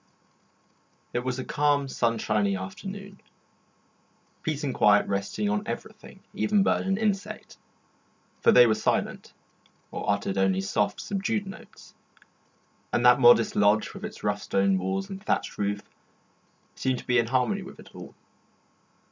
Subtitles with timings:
[1.13, 3.21] It was a calm, sunshiny afternoon,
[4.41, 7.59] peace and quiet resting on everything, even bird and insect,
[8.39, 9.31] for they were silent,
[9.91, 11.93] or uttered only soft, subdued notes;
[12.91, 15.83] and that modest lodge, with its rough stone walls and thatched roof,
[16.73, 18.15] seemed to be in harmony with it all.